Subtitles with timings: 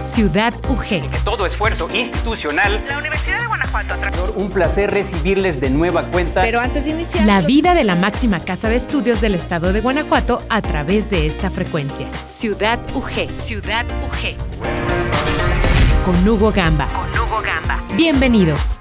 [0.00, 1.24] Ciudad UG.
[1.24, 2.82] todo esfuerzo institucional.
[2.88, 3.96] La Universidad de Guanajuato.
[4.36, 6.40] Un placer recibirles de nueva cuenta.
[6.40, 7.26] Pero antes de iniciar.
[7.26, 11.26] La vida de la máxima casa de estudios del estado de Guanajuato a través de
[11.26, 12.10] esta frecuencia.
[12.24, 13.30] Ciudad UG.
[13.34, 14.36] Ciudad UG.
[16.06, 16.86] Con Hugo Gamba.
[16.88, 17.84] Con Hugo Gamba.
[17.94, 18.78] Bienvenidos.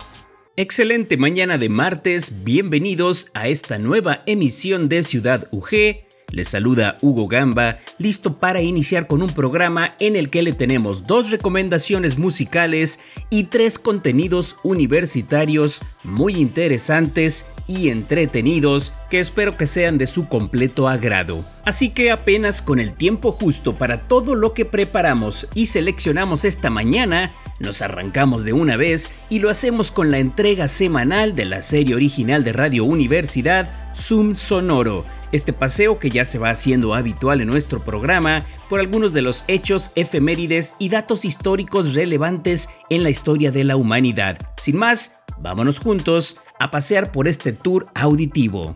[0.56, 7.28] Excelente mañana de martes, bienvenidos a esta nueva emisión de Ciudad UG les saluda Hugo
[7.28, 13.00] Gamba, listo para iniciar con un programa en el que le tenemos dos recomendaciones musicales
[13.30, 20.88] y tres contenidos universitarios muy interesantes y entretenidos que espero que sean de su completo
[20.88, 21.46] agrado.
[21.66, 26.70] Así que apenas con el tiempo justo para todo lo que preparamos y seleccionamos esta
[26.70, 31.62] mañana, nos arrancamos de una vez y lo hacemos con la entrega semanal de la
[31.62, 37.42] serie original de Radio Universidad, Zoom Sonoro este paseo que ya se va haciendo habitual
[37.42, 43.10] en nuestro programa por algunos de los hechos, efemérides y datos históricos relevantes en la
[43.10, 44.38] historia de la humanidad.
[44.58, 48.76] Sin más, vámonos juntos a pasear por este tour auditivo.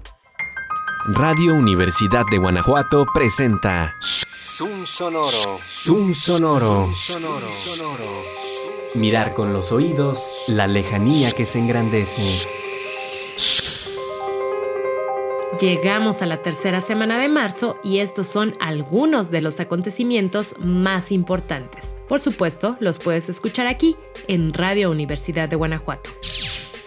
[1.07, 5.59] Radio Universidad de Guanajuato presenta Zoom Sonoro.
[5.65, 6.89] Zoom Sonoro.
[8.95, 12.47] Mirar con los oídos la lejanía que se engrandece.
[15.59, 21.11] Llegamos a la tercera semana de marzo y estos son algunos de los acontecimientos más
[21.11, 21.95] importantes.
[22.07, 23.95] Por supuesto, los puedes escuchar aquí
[24.27, 26.09] en Radio Universidad de Guanajuato.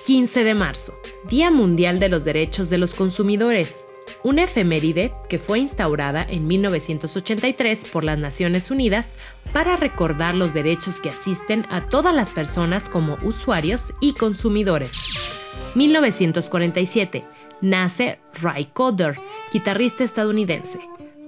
[0.04, 3.84] 15 de marzo, Día Mundial de los Derechos de los Consumidores.
[4.24, 9.14] Una efeméride que fue instaurada en 1983 por las Naciones Unidas
[9.52, 15.40] para recordar los derechos que asisten a todas las personas como usuarios y consumidores.
[15.76, 19.16] 1947 nace Ray Coder,
[19.52, 20.78] guitarrista estadounidense.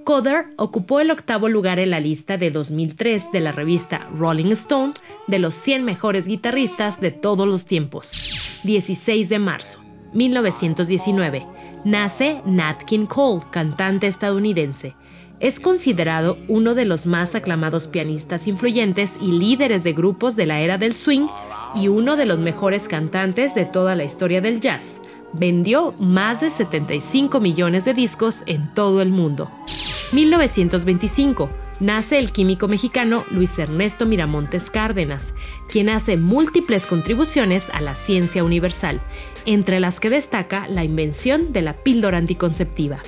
[0.03, 4.93] Coder ocupó el octavo lugar en la lista de 2003 de la revista Rolling Stone
[5.27, 8.61] de los 100 mejores guitarristas de todos los tiempos.
[8.63, 9.79] 16 de marzo,
[10.13, 11.45] 1919,
[11.85, 14.95] nace Nat King Cole, cantante estadounidense.
[15.39, 20.59] Es considerado uno de los más aclamados pianistas influyentes y líderes de grupos de la
[20.59, 21.27] era del swing
[21.75, 24.99] y uno de los mejores cantantes de toda la historia del jazz
[25.33, 29.49] vendió más de 75 millones de discos en todo el mundo.
[30.11, 35.33] 1925 nace el químico mexicano Luis Ernesto Miramontes Cárdenas,
[35.69, 39.01] quien hace múltiples contribuciones a la ciencia universal,
[39.45, 42.99] entre las que destaca la invención de la píldora anticonceptiva.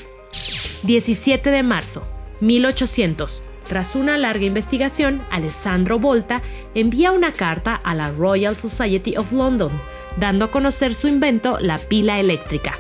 [0.83, 2.03] 17 de marzo,
[2.39, 3.43] 1800.
[3.67, 6.41] Tras una larga investigación, Alessandro Volta
[6.73, 9.71] envía una carta a la Royal Society of London,
[10.17, 12.79] dando a conocer su invento, la pila eléctrica.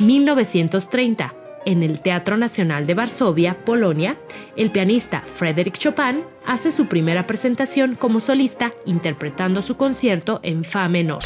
[0.00, 1.34] 1930.
[1.66, 4.16] En el Teatro Nacional de Varsovia, Polonia,
[4.56, 10.88] el pianista Frédéric Chopin hace su primera presentación como solista interpretando su concierto en Fa
[10.88, 11.18] menor.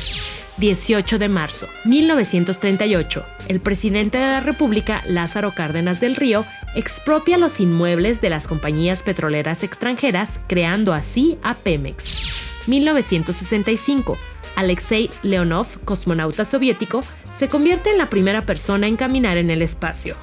[0.57, 6.45] 18 de marzo 1938, el presidente de la República, Lázaro Cárdenas del Río,
[6.77, 12.69] expropia los inmuebles de las compañías petroleras extranjeras, creando así a Pemex.
[12.69, 14.17] 1965,
[14.57, 17.03] Alexei Leonov, cosmonauta soviético,
[17.37, 20.17] se convierte en la primera persona en caminar en el espacio.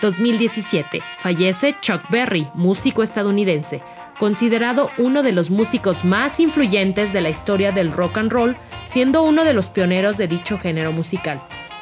[0.00, 1.00] 2017.
[1.18, 3.82] Fallece Chuck Berry, músico estadounidense,
[4.18, 8.56] considerado uno de los músicos más influyentes de la historia del rock and roll,
[8.86, 11.40] siendo uno de los pioneros de dicho género musical.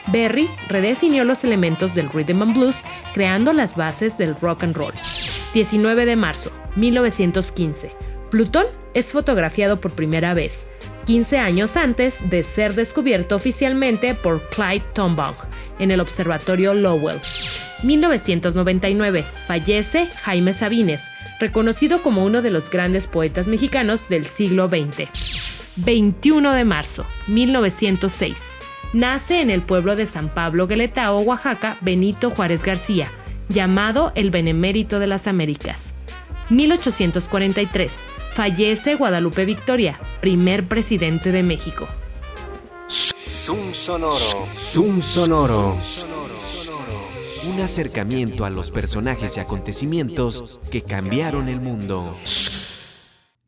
[0.08, 4.94] Berry redefinió los elementos del rhythm and blues, creando las bases del rock and roll.
[5.52, 7.90] 19 de marzo, 1915.
[8.30, 10.66] Plutón es fotografiado por primera vez,
[11.06, 15.36] 15 años antes de ser descubierto oficialmente por Clyde Tombaugh
[15.78, 17.20] en el Observatorio Lowell.
[17.84, 19.24] 1999.
[19.46, 21.02] Fallece Jaime Sabines,
[21.38, 25.74] reconocido como uno de los grandes poetas mexicanos del siglo XX.
[25.76, 28.56] 21 de marzo, 1906.
[28.92, 33.06] Nace en el pueblo de San Pablo Gueletao, Oaxaca, Benito Juárez García,
[33.48, 35.92] llamado el Benemérito de las Américas.
[36.50, 38.00] 1843.
[38.36, 41.88] Fallece Guadalupe Victoria, primer presidente de México.
[42.86, 44.12] Zoom Sonoro.
[44.12, 45.74] Zoom Sonoro.
[47.48, 52.14] Un acercamiento a los personajes y acontecimientos que cambiaron el mundo.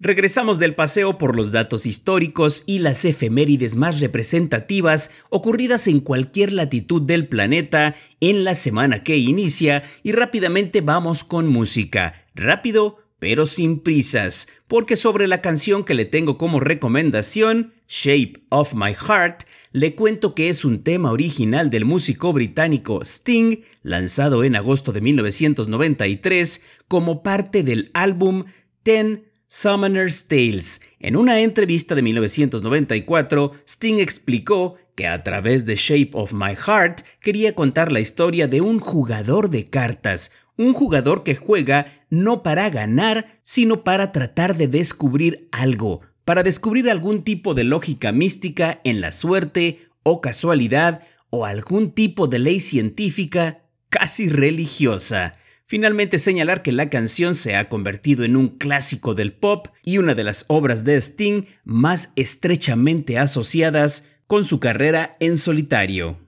[0.00, 6.54] Regresamos del paseo por los datos históricos y las efemérides más representativas ocurridas en cualquier
[6.54, 12.24] latitud del planeta en la semana que inicia y rápidamente vamos con música.
[12.34, 18.74] Rápido, pero sin prisas, porque sobre la canción que le tengo como recomendación, Shape of
[18.74, 24.56] My Heart, le cuento que es un tema original del músico británico Sting, lanzado en
[24.56, 28.44] agosto de 1993 como parte del álbum
[28.82, 30.82] Ten Summoner's Tales.
[31.00, 37.02] En una entrevista de 1994, Sting explicó que a través de Shape of My Heart
[37.20, 42.68] quería contar la historia de un jugador de cartas, un jugador que juega no para
[42.68, 49.00] ganar, sino para tratar de descubrir algo, para descubrir algún tipo de lógica mística en
[49.00, 51.00] la suerte o casualidad
[51.30, 55.32] o algún tipo de ley científica casi religiosa.
[55.64, 60.14] Finalmente señalar que la canción se ha convertido en un clásico del pop y una
[60.14, 66.27] de las obras de Sting más estrechamente asociadas con su carrera en solitario.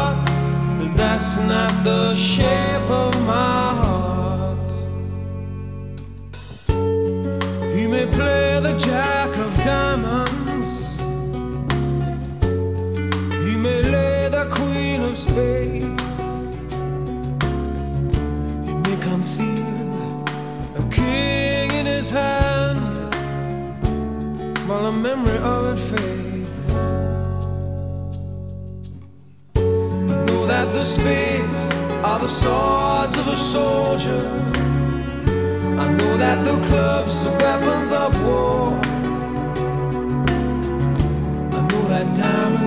[1.21, 4.71] that's not the shape of my heart.
[7.75, 10.99] He may play the jack of diamonds,
[13.45, 16.21] he may lay the queen of spades,
[18.65, 20.25] he may conceal
[20.75, 23.13] a king in his hand
[24.67, 26.30] while a memory of it fades.
[30.71, 31.69] The spades
[32.03, 34.23] are the swords of a soldier.
[35.83, 38.67] I know that the clubs are weapons of war.
[41.57, 42.60] I know that diamonds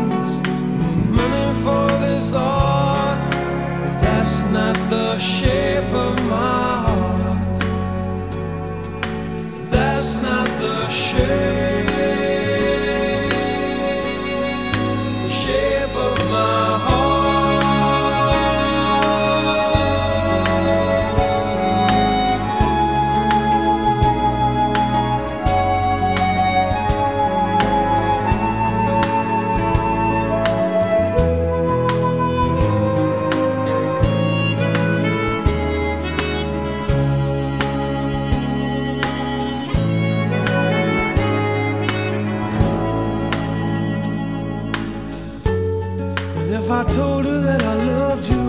[46.55, 48.45] if I told her that I loved you?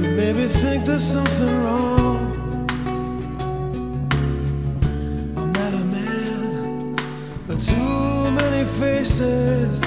[0.00, 2.18] You made me think there's something wrong.
[5.36, 6.96] I'm not a man
[7.46, 9.80] with too many faces.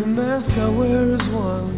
[0.00, 1.70] The mask I wear is one.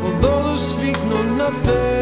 [0.00, 2.01] For those who speak know nothing.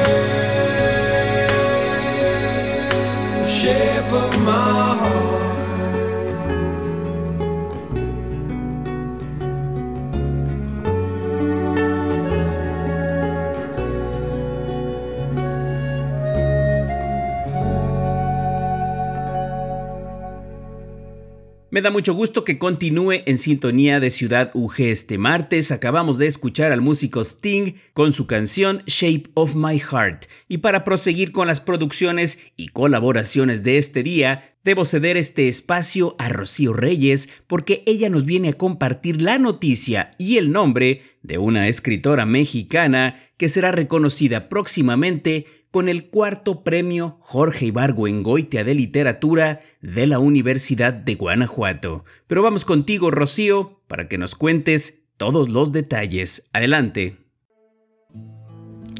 [21.73, 25.71] Me da mucho gusto que continúe en sintonía de Ciudad UG este martes.
[25.71, 30.25] Acabamos de escuchar al músico Sting con su canción Shape of My Heart.
[30.49, 36.17] Y para proseguir con las producciones y colaboraciones de este día, debo ceder este espacio
[36.19, 41.37] a Rocío Reyes porque ella nos viene a compartir la noticia y el nombre de
[41.37, 49.59] una escritora mexicana que será reconocida próximamente con el cuarto premio Jorge Ibargüengoitia de Literatura
[49.81, 52.03] de la Universidad de Guanajuato.
[52.27, 56.49] Pero vamos contigo, Rocío, para que nos cuentes todos los detalles.
[56.53, 57.17] Adelante.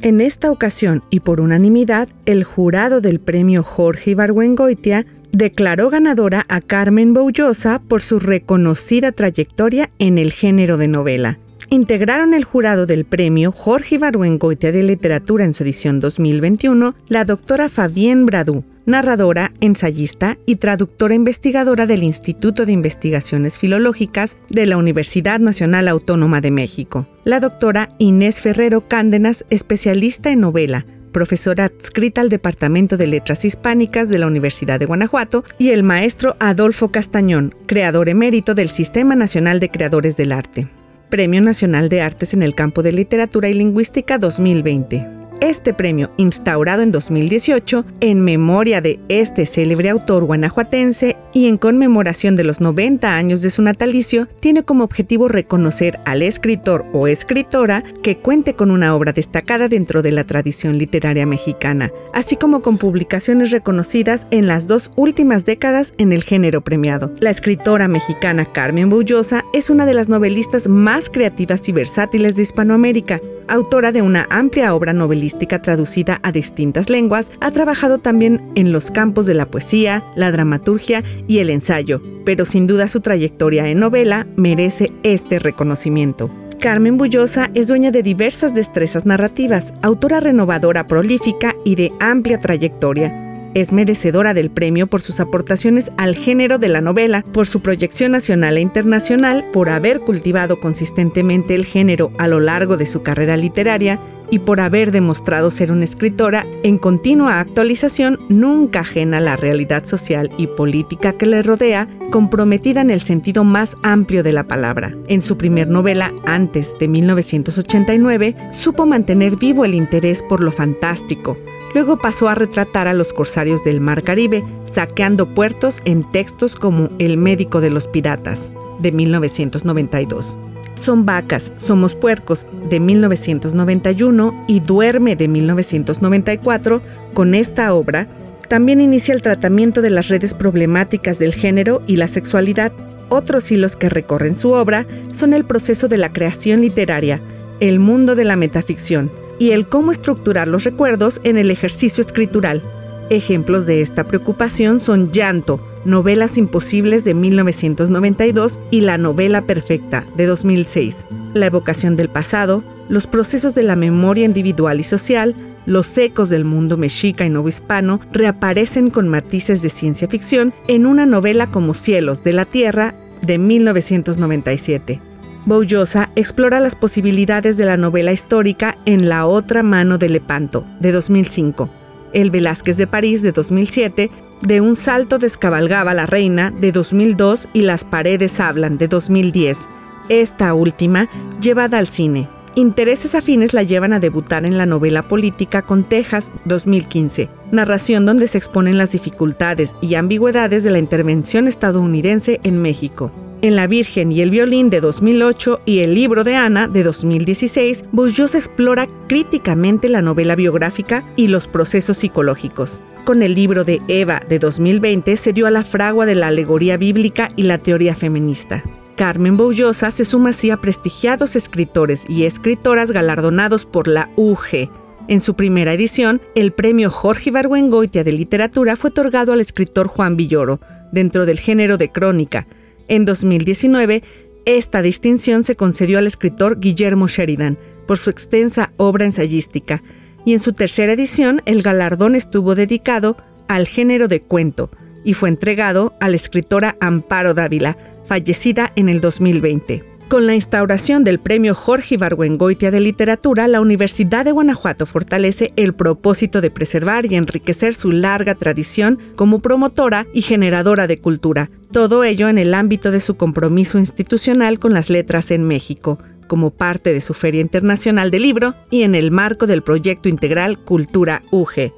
[0.02, 6.62] En esta ocasión y por unanimidad, el jurado del premio Jorge Ibargüengoitia declaró ganadora a
[6.62, 11.38] Carmen Boullosa por su reconocida trayectoria en el género de novela
[11.72, 17.70] integraron el jurado del premio Jorge Ibargüengoitia de Literatura en su edición 2021 la doctora
[17.70, 25.40] Fabienne Bradú, narradora, ensayista y traductora investigadora del Instituto de Investigaciones Filológicas de la Universidad
[25.40, 32.28] Nacional Autónoma de México, la doctora Inés Ferrero Cándenas, especialista en novela, profesora adscrita al
[32.28, 38.10] Departamento de Letras Hispánicas de la Universidad de Guanajuato, y el maestro Adolfo Castañón, creador
[38.10, 40.68] emérito del Sistema Nacional de Creadores del Arte.
[41.12, 46.84] Premio Nacional de Artes en el campo de Literatura y Lingüística 2020 este premio, instaurado
[46.84, 53.16] en 2018 en memoria de este célebre autor guanajuatense y en conmemoración de los 90
[53.16, 58.72] años de su natalicio, tiene como objetivo reconocer al escritor o escritora que cuente con
[58.72, 64.48] una obra destacada dentro de la tradición literaria mexicana, así como con publicaciones reconocidas en
[64.48, 67.12] las dos últimas décadas en el género premiado.
[67.20, 72.44] La escritora mexicana Carmen Bullosa es una de las novelistas más creativas y versátiles de
[72.44, 73.20] Hispanoamérica,
[73.52, 78.92] autora de una amplia obra novelística traducida a distintas lenguas, ha trabajado también en los
[78.92, 83.80] campos de la poesía, la dramaturgia y el ensayo, pero sin duda su trayectoria en
[83.80, 86.30] novela merece este reconocimiento.
[86.60, 93.31] Carmen Bullosa es dueña de diversas destrezas narrativas, autora renovadora prolífica y de amplia trayectoria
[93.54, 98.12] es merecedora del premio por sus aportaciones al género de la novela, por su proyección
[98.12, 103.38] nacional e internacional, por haber cultivado consistentemente el género a lo largo de su carrera
[103.38, 104.00] literaria
[104.32, 109.86] y por haber demostrado ser una escritora en continua actualización, nunca ajena a la realidad
[109.86, 114.96] social y política que le rodea, comprometida en el sentido más amplio de la palabra.
[115.08, 121.38] En su primer novela, antes de 1989, supo mantener vivo el interés por lo fantástico,
[121.74, 126.90] Luego pasó a retratar a los corsarios del Mar Caribe, saqueando puertos en textos como
[127.00, 130.38] El médico de los piratas, de 1992.
[130.76, 136.82] Son vacas, somos puercos, de 1991 y Duerme, de 1994.
[137.14, 138.08] Con esta obra,
[138.48, 142.72] también inicia el tratamiento de las redes problemáticas del género y la sexualidad.
[143.10, 147.22] Otros hilos que recorren su obra son el proceso de la creación literaria,
[147.60, 152.62] el mundo de la metaficción, y el cómo estructurar los recuerdos en el ejercicio escritural.
[153.10, 160.28] Ejemplos de esta preocupación son Llanto, Novelas Imposibles de 1992 y La Novela Perfecta de
[160.28, 165.34] 2006, La evocación del pasado, los procesos de la memoria individual y social,
[165.66, 171.08] los ecos del mundo mexica y novohispano reaparecen con matices de ciencia ficción en una
[171.08, 172.94] novela como Cielos de la Tierra
[173.24, 175.11] de 1997.
[175.46, 180.92] Boullosa explora las posibilidades de la novela histórica en La otra mano de Lepanto, de
[180.92, 181.68] 2005,
[182.14, 187.62] El Velázquez de París, de 2007, De un salto descabalgaba la reina, de 2002 y
[187.62, 189.68] Las paredes hablan, de 2010,
[190.10, 191.10] esta última
[191.42, 192.28] llevada al cine.
[192.54, 198.28] Intereses afines la llevan a debutar en la novela política con Texas 2015, narración donde
[198.28, 203.12] se exponen las dificultades y ambigüedades de la intervención estadounidense en México.
[203.44, 207.86] En La Virgen y el Violín de 2008 y El libro de Ana de 2016,
[207.92, 212.82] Bourgeois explora críticamente la novela biográfica y los procesos psicológicos.
[213.04, 216.78] Con el libro de Eva de 2020 se dio a la fragua de la alegoría
[216.78, 218.64] bíblica y la teoría feminista.
[218.96, 224.70] Carmen Boullosa se suma así a prestigiados escritores y escritoras galardonados por la UG.
[225.08, 230.16] En su primera edición, el premio Jorge Ibargüengoitia de Literatura fue otorgado al escritor Juan
[230.16, 230.60] Villoro,
[230.92, 232.46] dentro del género de crónica,
[232.92, 234.04] en 2019,
[234.44, 237.58] esta distinción se concedió al escritor Guillermo Sheridan
[237.88, 239.82] por su extensa obra ensayística,
[240.26, 243.16] y en su tercera edición el galardón estuvo dedicado
[243.48, 244.70] al género de cuento
[245.06, 249.91] y fue entregado a la escritora Amparo Dávila, fallecida en el 2020.
[250.12, 255.74] Con la instauración del Premio Jorge Ibargüengoitia de Literatura, la Universidad de Guanajuato fortalece el
[255.74, 262.04] propósito de preservar y enriquecer su larga tradición como promotora y generadora de cultura, todo
[262.04, 266.92] ello en el ámbito de su compromiso institucional con las letras en México, como parte
[266.92, 271.72] de su Feria Internacional del Libro y en el marco del proyecto integral Cultura UG.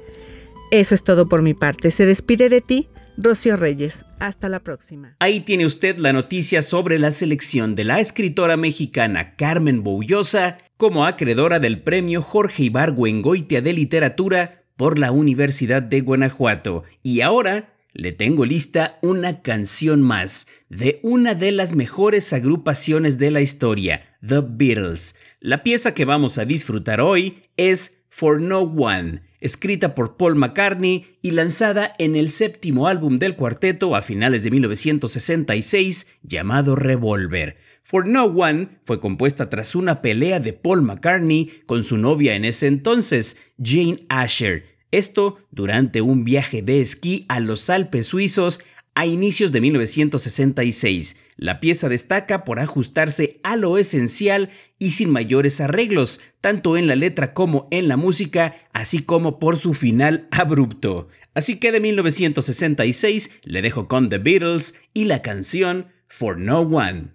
[0.72, 1.92] Eso es todo por mi parte.
[1.92, 4.04] Se despide de ti, Rocío Reyes.
[4.18, 5.16] Hasta la próxima.
[5.20, 11.06] Ahí tiene usted la noticia sobre la selección de la escritora mexicana Carmen Boullosa como
[11.06, 16.84] acreedora del premio Jorge Ibargüengoitia de Literatura por la Universidad de Guanajuato.
[17.02, 23.30] Y ahora le tengo lista una canción más de una de las mejores agrupaciones de
[23.30, 25.14] la historia, The Beatles.
[25.38, 31.18] La pieza que vamos a disfrutar hoy es For No One escrita por Paul McCartney
[31.20, 37.58] y lanzada en el séptimo álbum del cuarteto a finales de 1966 llamado Revolver.
[37.82, 42.46] For No One fue compuesta tras una pelea de Paul McCartney con su novia en
[42.46, 44.64] ese entonces, Jane Asher.
[44.90, 48.62] Esto durante un viaje de esquí a los Alpes suizos
[48.94, 51.16] a inicios de 1966.
[51.36, 56.94] La pieza destaca por ajustarse a lo esencial y sin mayores arreglos, tanto en la
[56.94, 61.08] letra como en la música, así como por su final abrupto.
[61.34, 67.08] Así que de 1966 le dejo con The Beatles y la canción For No One.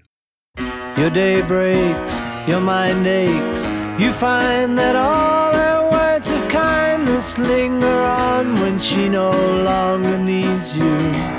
[0.97, 3.65] Your day breaks, your mind aches.
[3.97, 10.75] You find that all her words of kindness linger on when she no longer needs
[10.75, 11.38] you.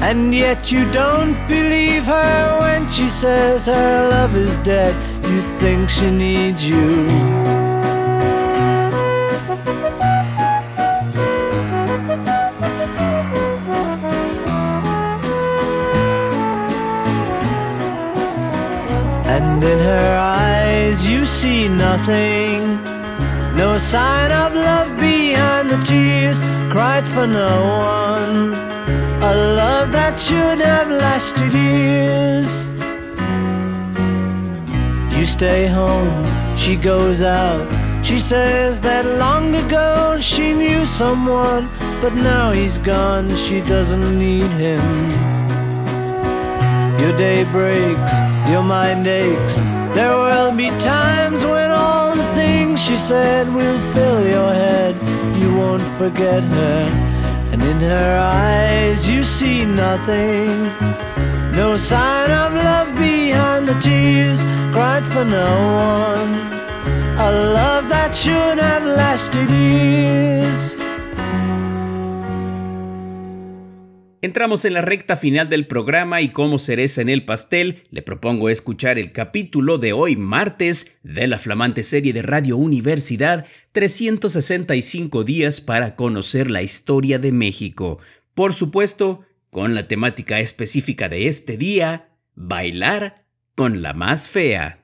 [0.00, 4.94] And yet you don't believe her when she says her love is dead.
[5.24, 7.08] You think she needs you.
[19.26, 22.82] And in her eyes you see nothing.
[23.56, 27.54] No sign of love behind the tears cried for no
[27.96, 28.63] one.
[29.34, 32.64] A love that should have lasted years.
[35.18, 36.24] You stay home,
[36.56, 37.66] she goes out.
[38.06, 41.68] She says that long ago she knew someone,
[42.00, 44.86] but now he's gone, she doesn't need him.
[47.00, 48.14] Your day breaks,
[48.48, 49.56] your mind aches.
[49.98, 54.94] There will be times when all the things she said will fill your head.
[55.42, 57.13] You won't forget her,
[57.70, 60.64] in her eyes you see nothing.
[61.52, 64.40] No sign of love behind the tears
[64.72, 65.52] cried for no
[65.96, 66.32] one.
[67.28, 70.74] A love that should have lasted years.
[74.24, 78.48] Entramos en la recta final del programa y como cereza en el pastel, le propongo
[78.48, 85.60] escuchar el capítulo de hoy martes de la flamante serie de Radio Universidad 365 días
[85.60, 87.98] para conocer la historia de México.
[88.32, 94.83] Por supuesto, con la temática específica de este día, bailar con la más fea.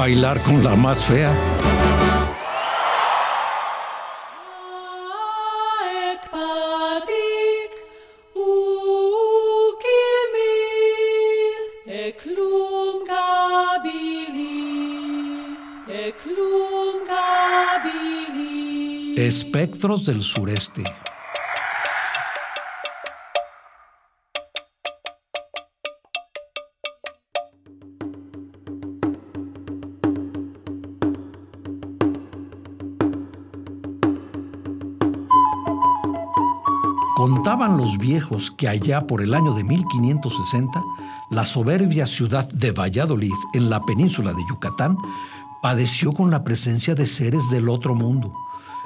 [0.00, 1.30] Bailar con la más fea.
[19.18, 20.82] Espectros del sureste.
[37.80, 40.82] Los viejos que allá por el año de 1560,
[41.30, 44.98] la soberbia ciudad de Valladolid, en la península de Yucatán,
[45.62, 48.34] padeció con la presencia de seres del otro mundo,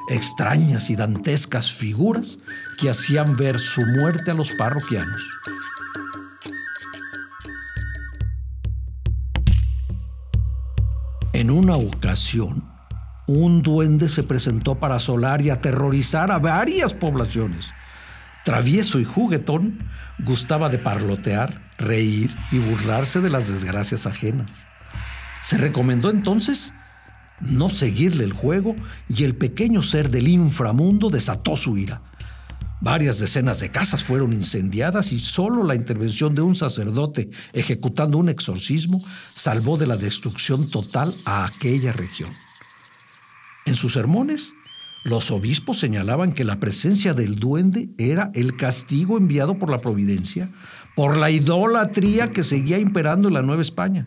[0.09, 2.38] extrañas y dantescas figuras
[2.78, 5.24] que hacían ver su muerte a los parroquianos.
[11.33, 12.62] En una ocasión,
[13.26, 17.72] un duende se presentó para asolar y aterrorizar a varias poblaciones.
[18.44, 24.68] Travieso y juguetón, gustaba de parlotear, reír y burlarse de las desgracias ajenas.
[25.42, 26.74] Se recomendó entonces
[27.40, 28.76] no seguirle el juego
[29.09, 32.02] y el pequeño ser del inframundo desató su ira.
[32.80, 38.28] Varias decenas de casas fueron incendiadas y solo la intervención de un sacerdote ejecutando un
[38.28, 39.02] exorcismo
[39.33, 42.30] salvó de la destrucción total a aquella región.
[43.64, 44.54] En sus sermones,
[45.05, 50.49] los obispos señalaban que la presencia del duende era el castigo enviado por la providencia
[50.95, 54.07] por la idolatría que seguía imperando en la Nueva España.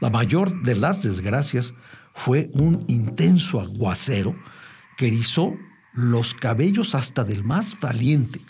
[0.00, 1.74] La mayor de las desgracias
[2.14, 4.36] fue un intenso aguacero
[4.96, 5.54] que erizó
[5.92, 8.40] los cabellos hasta del más valiente,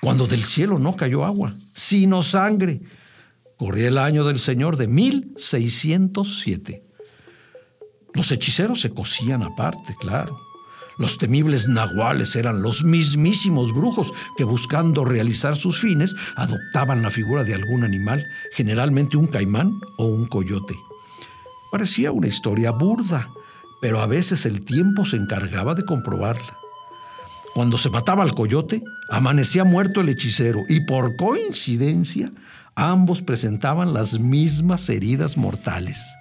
[0.00, 2.80] cuando del cielo no cayó agua, sino sangre.
[3.56, 6.82] Corría el año del Señor de 1607.
[8.14, 10.36] Los hechiceros se cosían aparte, claro.
[10.96, 17.42] Los temibles nahuales eran los mismísimos brujos que buscando realizar sus fines adoptaban la figura
[17.42, 20.74] de algún animal, generalmente un caimán o un coyote.
[21.72, 23.28] Parecía una historia burda,
[23.80, 26.54] pero a veces el tiempo se encargaba de comprobarla.
[27.54, 32.30] Cuando se mataba al coyote, amanecía muerto el hechicero y por coincidencia
[32.76, 36.16] ambos presentaban las mismas heridas mortales.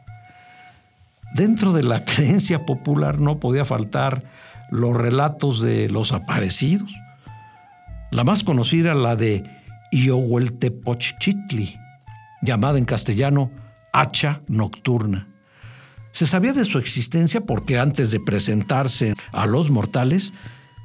[1.34, 4.24] Dentro de la creencia popular no podía faltar
[4.74, 6.92] los relatos de los aparecidos.
[8.12, 9.44] La más conocida, la de
[9.92, 11.78] Iohueltepochchitli,
[12.42, 13.52] llamada en castellano
[13.94, 15.28] hacha nocturna.
[16.12, 20.34] Se sabía de su existencia porque antes de presentarse a los mortales,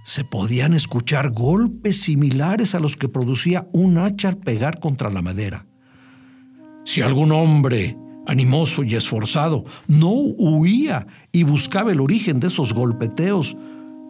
[0.04, 5.22] se podían escuchar golpes similares a los que producía un hacha al pegar contra la
[5.22, 5.66] madera.
[6.84, 7.96] Si algún hombre
[8.26, 13.56] animoso y esforzado no huía y buscaba el origen de esos golpeteos,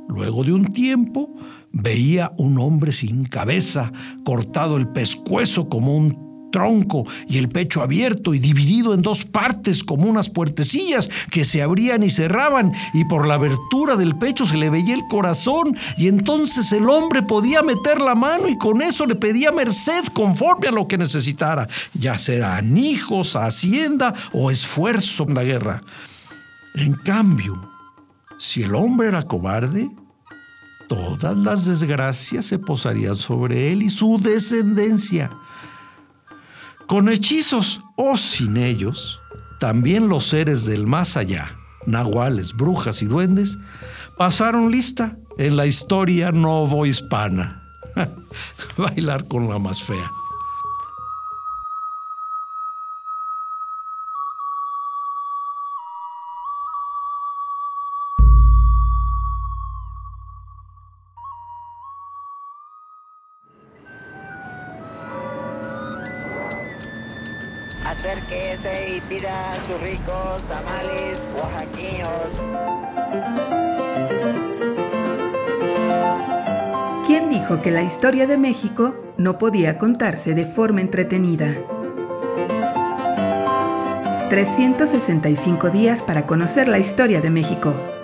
[0.08, 1.34] Luego de un tiempo,
[1.72, 3.92] veía un hombre sin cabeza,
[4.24, 9.84] cortado el pescuezo como un tronco y el pecho abierto y dividido en dos partes
[9.84, 14.56] como unas puertecillas que se abrían y cerraban y por la abertura del pecho se
[14.56, 19.06] le veía el corazón y entonces el hombre podía meter la mano y con eso
[19.06, 25.34] le pedía merced conforme a lo que necesitara, ya sean hijos, hacienda o esfuerzo en
[25.34, 25.82] la guerra.
[26.74, 27.67] En cambio,
[28.38, 29.90] si el hombre era cobarde,
[30.88, 35.30] todas las desgracias se posarían sobre él y su descendencia.
[36.86, 39.20] Con hechizos o sin ellos,
[39.60, 43.58] también los seres del más allá, nahuales, brujas y duendes,
[44.16, 47.62] pasaron lista en la historia novohispana.
[48.76, 50.10] Bailar con la más fea.
[69.08, 72.08] Acérquese y pida sus ricos tamales oaxaqueños.
[77.06, 81.54] ¿Quién dijo que la historia de México no podía contarse de forma entretenida?
[84.28, 87.97] 365 días para conocer la historia de México.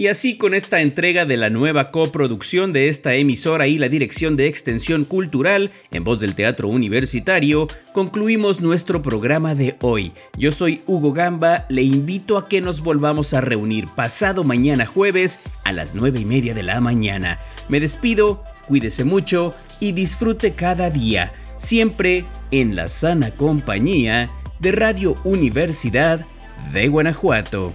[0.00, 4.36] Y así con esta entrega de la nueva coproducción de esta emisora y la Dirección
[4.36, 10.12] de Extensión Cultural en voz del Teatro Universitario, concluimos nuestro programa de hoy.
[10.36, 15.40] Yo soy Hugo Gamba, le invito a que nos volvamos a reunir pasado mañana jueves
[15.64, 17.40] a las 9 y media de la mañana.
[17.68, 24.30] Me despido, cuídese mucho y disfrute cada día, siempre en la sana compañía
[24.60, 26.24] de Radio Universidad
[26.72, 27.74] de Guanajuato.